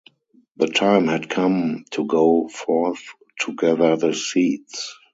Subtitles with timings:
[0.57, 3.03] The time had come to go forth
[3.41, 4.95] to gather the seeds.